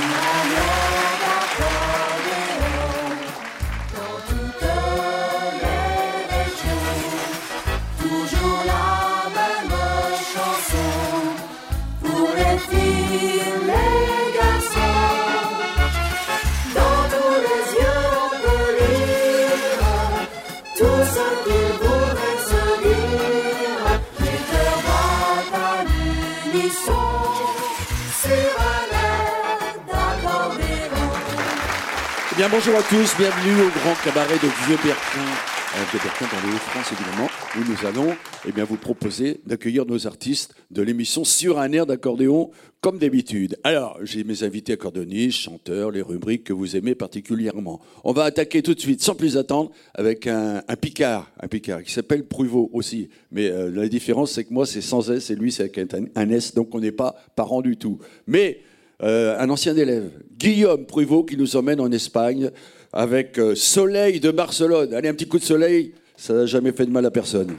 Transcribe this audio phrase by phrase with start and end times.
[0.00, 0.77] Gracias.
[32.38, 35.18] Bien, bonjour à tous, bienvenue au grand cabaret de Vieux-Berquin.
[35.18, 38.14] Euh, Vieux-Berquin dans les Hauts-de-France, évidemment, où nous allons
[38.46, 43.58] eh bien, vous proposer d'accueillir nos artistes de l'émission sur un air d'accordéon, comme d'habitude.
[43.64, 47.80] Alors, j'ai mes invités accordéonistes, chanteurs, les rubriques que vous aimez particulièrement.
[48.04, 51.90] On va attaquer tout de suite, sans plus attendre, avec un, Picard, un Picard qui
[51.90, 53.08] s'appelle Pruvot aussi.
[53.32, 56.04] Mais euh, la différence, c'est que moi, c'est sans S et lui, c'est avec un,
[56.14, 57.98] un S, donc on n'est pas parents du tout.
[58.28, 58.60] Mais
[59.00, 62.50] un ancien élève, Guillaume Pruvot, qui nous emmène en Espagne
[62.92, 64.94] avec euh, Soleil de Barcelone.
[64.94, 67.54] Allez, un petit coup de soleil, ça n'a jamais fait de mal à personne.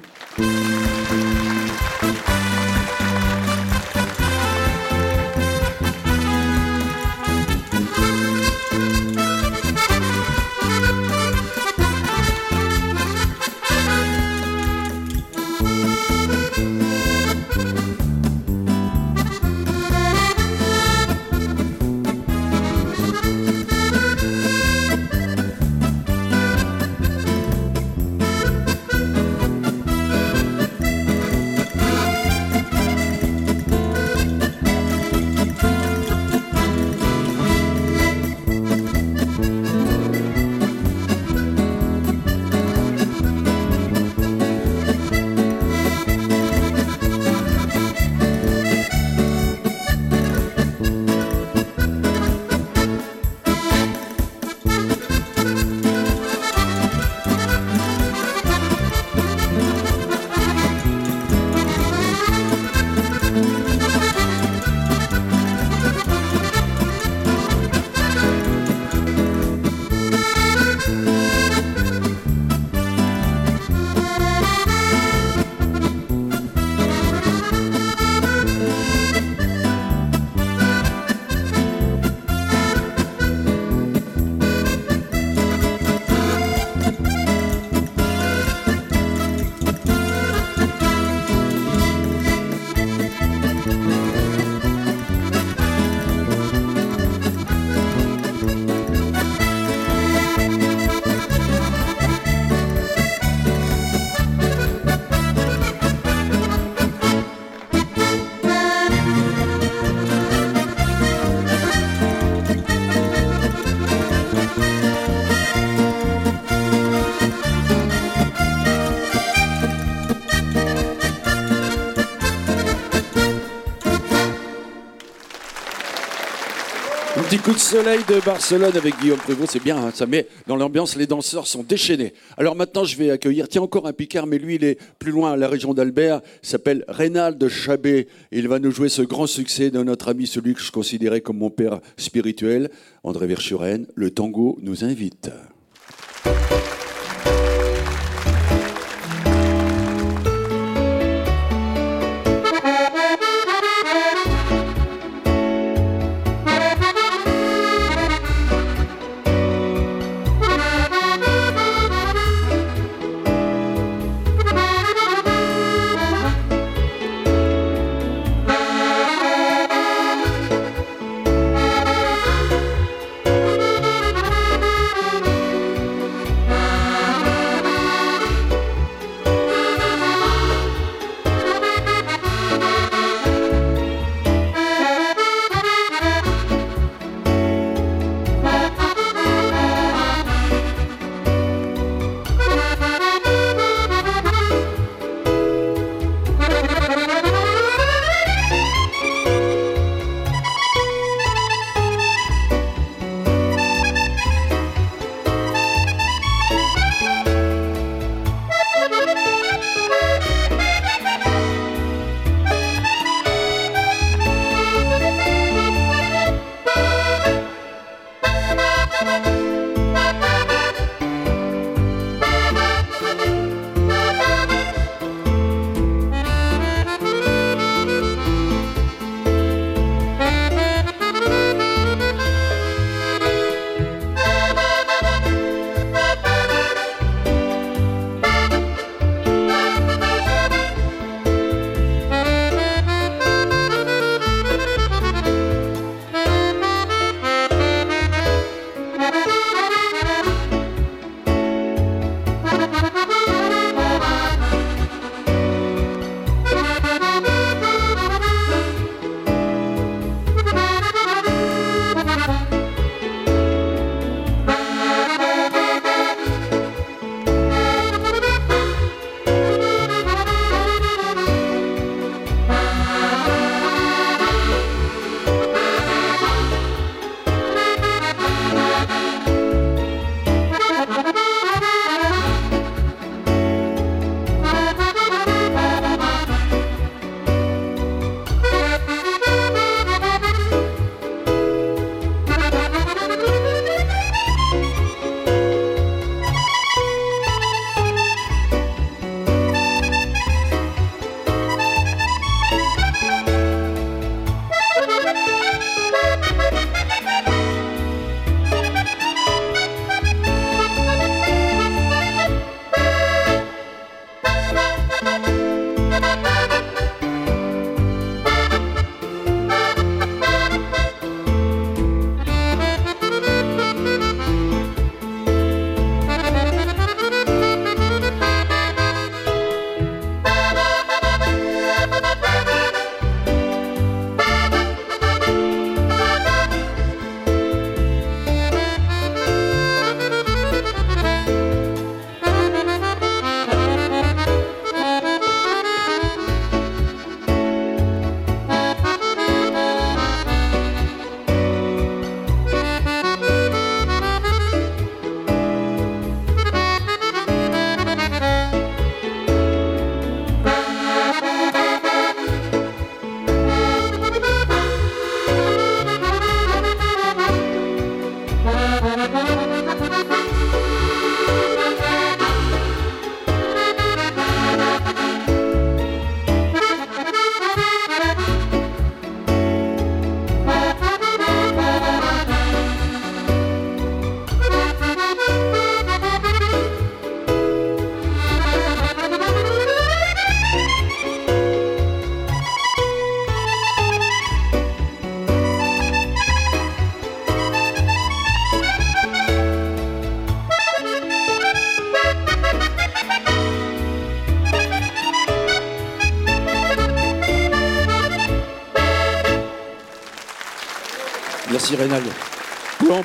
[127.49, 130.95] Coup de soleil de Barcelone avec Guillaume Prévost, c'est bien, hein, ça met dans l'ambiance,
[130.95, 132.13] les danseurs sont déchaînés.
[132.37, 135.31] Alors maintenant, je vais accueillir, tiens, encore un Picard, mais lui, il est plus loin,
[135.31, 138.07] à la région d'Albert, il s'appelle Reynald Chabet.
[138.31, 141.39] Il va nous jouer ce grand succès de notre ami, celui que je considérais comme
[141.39, 142.69] mon père spirituel,
[143.03, 143.87] André Verschuren.
[143.95, 145.31] Le tango nous invite.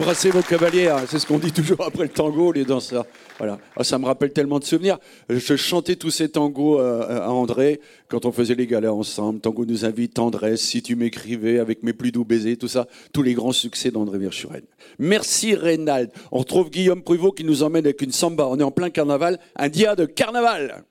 [0.05, 3.06] Pour embrasser vos cavalières, c'est ce qu'on dit toujours après le tango, les danseurs.
[3.39, 3.59] Voilà.
[3.75, 4.99] Ah, ça me rappelle tellement de souvenirs.
[5.31, 9.41] Je chantais tous ces tangos euh, à André quand on faisait les galas ensemble.
[9.41, 12.87] Tango nous invite, tendresse, si tu m'écrivais avec mes plus doux baisers, tout ça.
[13.15, 14.61] Tous les grands succès d'André Virchuren.
[14.99, 16.11] Merci Reynald.
[16.33, 18.47] On retrouve Guillaume Pruvot qui nous emmène avec une samba.
[18.47, 20.85] On est en plein carnaval, un dia de carnaval.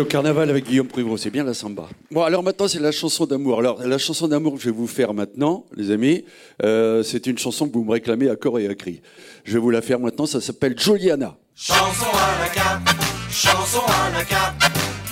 [0.00, 1.88] Au carnaval avec Guillaume Privot, c'est bien la samba.
[2.10, 3.58] Bon, alors maintenant, c'est la chanson d'amour.
[3.58, 6.24] Alors, la chanson d'amour que je vais vous faire maintenant, les amis,
[6.62, 9.00] euh, c'est une chanson que vous me réclamez à corps et à cri.
[9.44, 11.36] Je vais vous la faire maintenant, ça s'appelle Juliana.
[11.54, 12.88] Chanson à la carte,
[13.30, 14.54] chanson à la carte,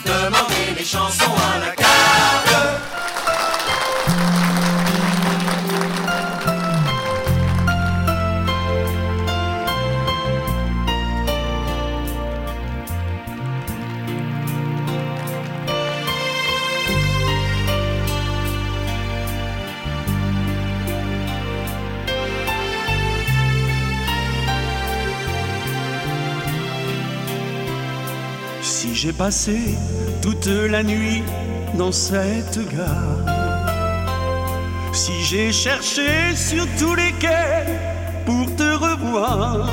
[0.04, 2.93] demandez les chansons à la carte.
[29.04, 29.58] J'ai passé
[30.22, 31.22] toute la nuit
[31.74, 33.18] dans cette gare.
[34.94, 37.66] Si j'ai cherché sur tous les quais
[38.24, 39.68] pour te revoir,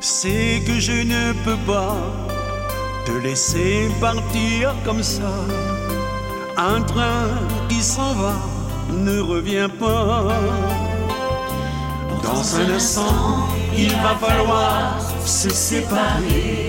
[0.00, 1.96] c'est que je ne peux pas
[3.04, 5.34] te laisser partir comme ça.
[6.56, 7.26] Un train
[7.68, 8.36] qui s'en va
[8.92, 10.28] ne revient pas.
[12.22, 16.68] Dans un instant, il va falloir se séparer.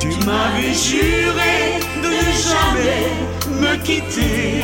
[0.00, 3.06] Tu m'avais juré de ne jamais
[3.60, 4.62] me quitter.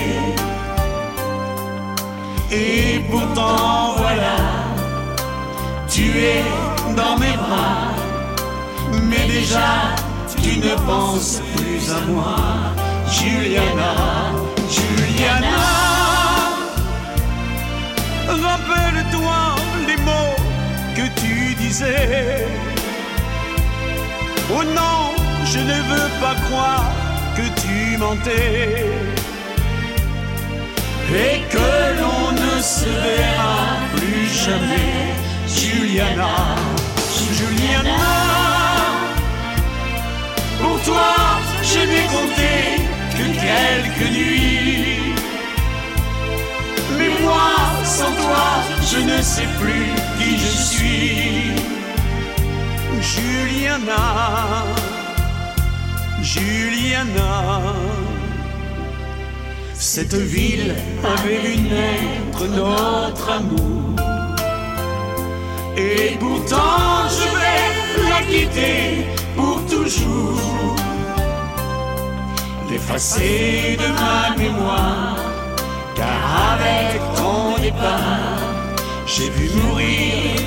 [2.50, 4.36] Et pourtant voilà,
[5.88, 6.44] tu es
[6.96, 7.92] dans mes bras.
[9.08, 9.96] Mais déjà,
[10.40, 12.36] tu ne penses plus à moi.
[13.10, 14.32] Juliana,
[14.70, 15.56] Juliana.
[18.28, 19.63] Rappelle-toi
[21.20, 22.46] tu disais.
[24.50, 26.92] Oh non, je ne veux pas croire
[27.36, 28.86] que tu mentais.
[31.12, 35.14] et que l'on ne se verra plus jamais.
[35.46, 36.56] Juliana,
[37.32, 38.00] Juliana,
[40.60, 41.14] pour toi
[41.62, 42.52] je n'ai compté
[43.16, 45.03] que quelques nuits.
[47.84, 48.46] Sans toi,
[48.90, 49.86] je ne sais plus
[50.18, 51.64] qui je suis.
[53.00, 54.64] Juliana,
[56.22, 57.62] Juliana.
[59.74, 63.96] Cette ville avait vu naître notre amour.
[65.76, 70.76] Et pourtant je vais la quitter pour toujours.
[72.70, 75.18] L'effacer de ma mémoire.
[75.94, 77.00] Car avec
[79.06, 80.40] j'ai vu mourir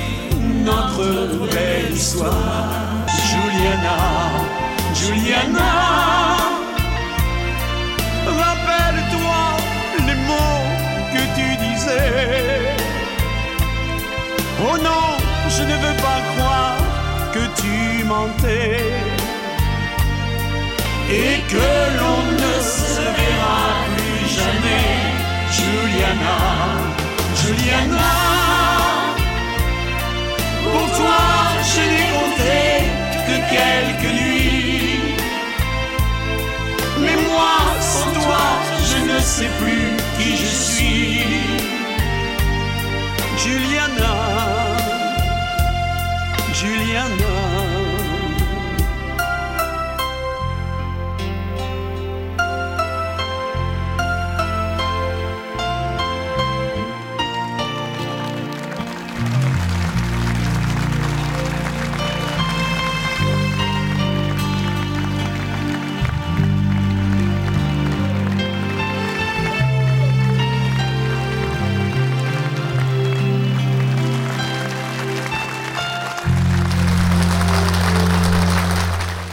[0.64, 2.68] notre belle histoire.
[3.26, 3.98] Juliana,
[4.94, 5.72] Juliana.
[8.42, 9.42] Rappelle-toi
[10.06, 10.66] les mots
[11.12, 12.76] que tu disais.
[14.60, 15.08] Oh non,
[15.48, 16.78] je ne veux pas croire
[17.32, 18.84] que tu mentais.
[21.10, 23.62] Et que l'on ne se verra
[23.96, 25.08] plus jamais.
[25.50, 26.97] Juliana,
[27.48, 28.10] Juliana.
[30.64, 31.22] Pour toi,
[31.72, 32.60] je n'ai compté
[33.26, 35.00] que quelques nuits.
[37.00, 38.44] Mais moi, sans toi,
[38.90, 39.88] je ne sais plus
[40.18, 41.24] qui je suis.
[43.42, 44.14] Juliana,
[46.52, 47.37] Juliana.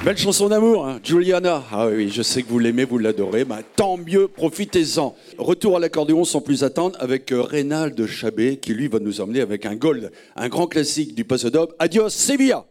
[0.06, 1.64] Belle chanson d'amour, hein, Juliana.
[1.72, 3.44] Ah oui, je sais que vous l'aimez, vous l'adorez.
[3.44, 5.16] Bah, tant mieux, profitez-en.
[5.40, 9.42] Retour à l'accordéon sans plus attendre avec euh, Reynald Chabet qui lui va nous emmener
[9.42, 11.70] avec un gold, un grand classique du post-dub.
[11.80, 12.66] Adios Sevilla.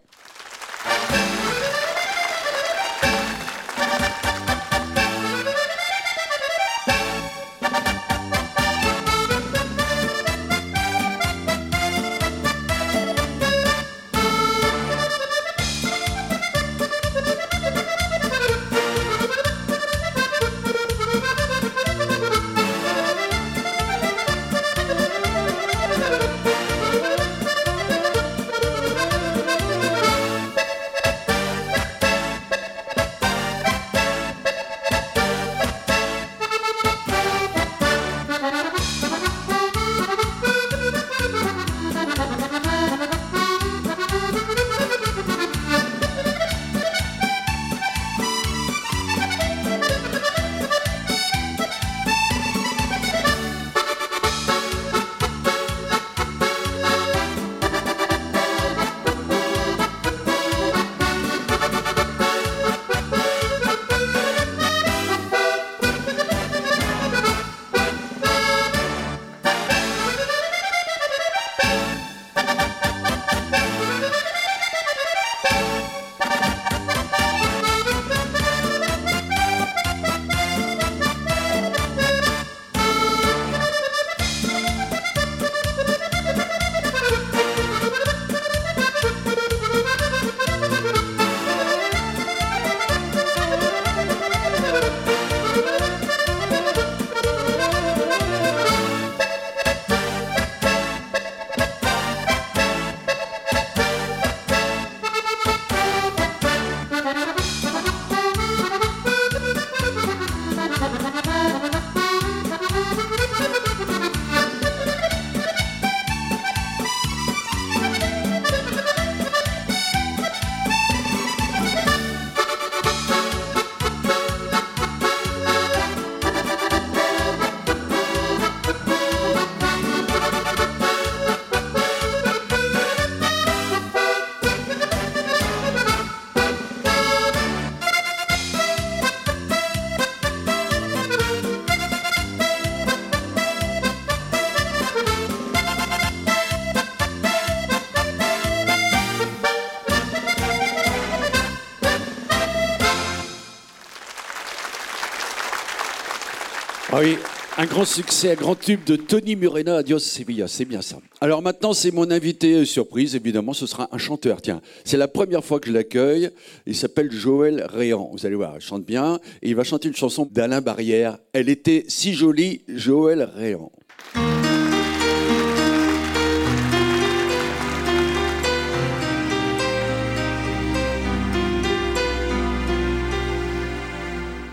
[157.65, 160.99] Un grand succès, un grand tube de Tony Murena, Adios Sevilla, c'est bien ça.
[161.23, 164.43] Alors maintenant, c'est mon invité surprise, évidemment, ce sera un chanteur.
[164.43, 166.29] Tiens, c'est la première fois que je l'accueille.
[166.67, 168.11] Il s'appelle Joël Réan.
[168.13, 169.19] Vous allez voir, il chante bien.
[169.41, 171.17] Et il va chanter une chanson d'Alain Barrière.
[171.33, 173.73] Elle était si jolie, Joël Réan.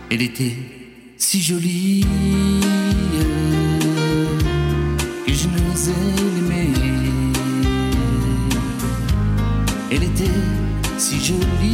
[0.09, 0.53] Elle était
[1.21, 2.03] si jolie
[5.25, 5.93] que je n'osais
[6.35, 6.73] l'aimer.
[9.91, 10.39] Elle était
[10.97, 11.70] si jolie,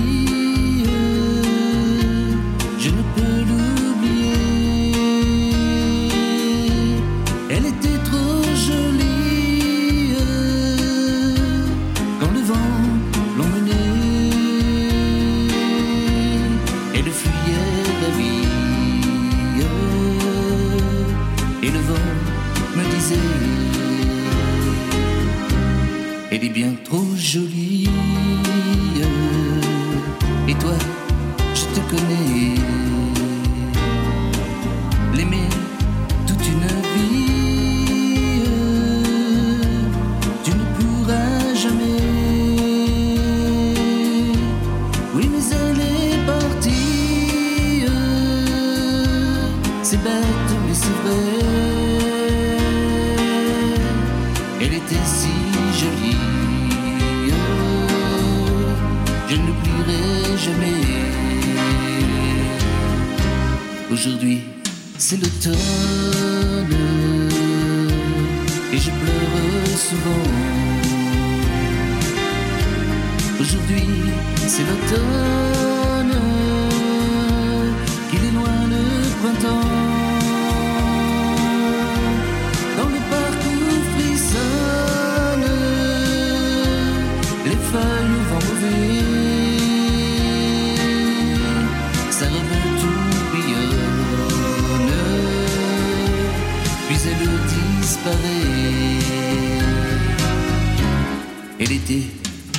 [101.60, 102.04] elle était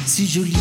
[0.07, 0.55] si jolie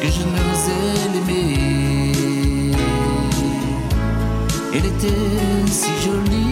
[0.00, 2.72] que je n'osais l'aimer.
[4.72, 6.47] Elle était si jolie,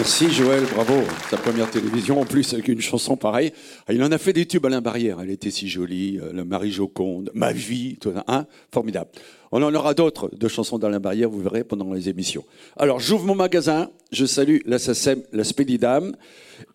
[0.00, 0.94] Merci Joël, bravo.
[1.28, 3.52] Sa première télévision, en plus avec une chanson pareille.
[3.90, 5.18] Il en a fait des tubes Alain Barrière.
[5.20, 9.10] Elle était si jolie, euh, le Marie Joconde, Ma vie, tout ça, hein formidable.
[9.52, 12.46] On en aura d'autres de chansons d'Alain Barrière, vous verrez pendant les émissions.
[12.78, 16.16] Alors j'ouvre mon magasin, je salue la SACEM, la Spédidame.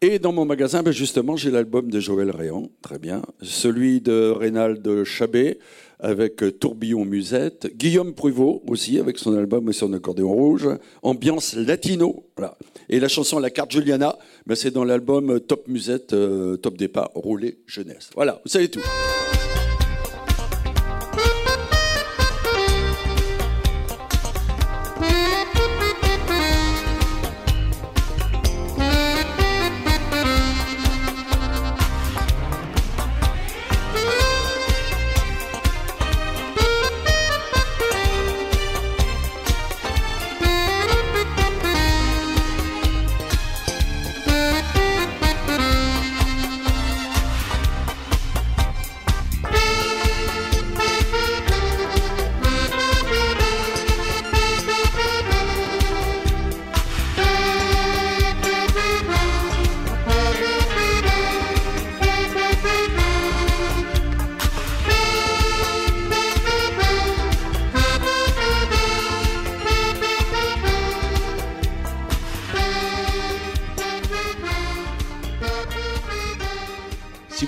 [0.02, 3.24] Et dans mon magasin, ben, justement, j'ai l'album de Joël Réan, très bien.
[3.42, 5.58] Celui de Reynald Chabet,
[6.00, 7.76] avec euh, Tourbillon Musette.
[7.76, 10.70] Guillaume Pruvot aussi, avec son album et son accordéon rouge.
[11.02, 12.56] Ambiance latino, voilà.
[12.90, 17.12] Et la chanson La carte Juliana, ben, c'est dans l'album Top Musette, euh, Top Départ,
[17.16, 18.10] Roulé Jeunesse.
[18.16, 18.82] Voilà, vous savez tout.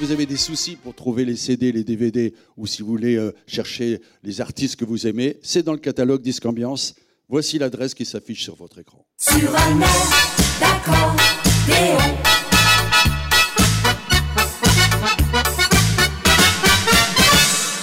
[0.07, 3.33] vous avez des soucis pour trouver les CD, les DVD, ou si vous voulez euh,
[3.45, 6.95] chercher les artistes que vous aimez, c'est dans le catalogue Disque Ambiance.
[7.27, 9.05] Voici l'adresse qui s'affiche sur votre écran.
[9.17, 9.33] Sur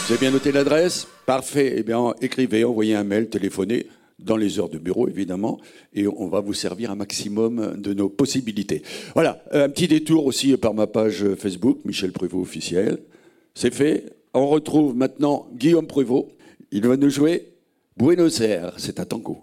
[0.06, 1.06] Vous avez bien noté l'adresse?
[1.26, 1.74] Parfait.
[1.76, 3.86] Eh bien, écrivez, envoyez un mail, téléphonez
[4.18, 5.60] dans les heures de bureau, évidemment,
[5.92, 8.82] et on va vous servir un maximum de nos possibilités.
[9.14, 12.98] Voilà, un petit détour aussi par ma page Facebook, Michel Prévost officiel.
[13.54, 14.12] C'est fait.
[14.32, 16.28] On retrouve maintenant Guillaume Prévost.
[16.72, 17.52] Il va nous jouer
[17.96, 18.74] Buenos Aires.
[18.78, 19.40] C'est un tango.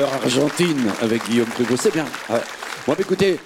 [0.00, 1.82] Argentine avec Guillaume Prévost.
[1.82, 2.06] C'est bien.
[2.30, 2.40] Ouais.
[2.86, 3.38] Bon, écoutez,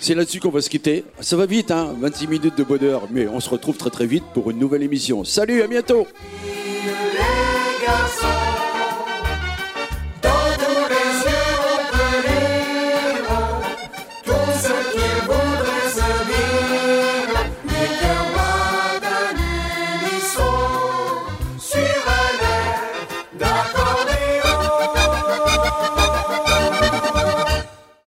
[0.00, 1.04] c'est là-dessus qu'on va se quitter.
[1.20, 4.24] Ça va vite, hein 26 minutes de bonheur, mais on se retrouve très très vite
[4.34, 5.24] pour une nouvelle émission.
[5.24, 6.06] Salut, à bientôt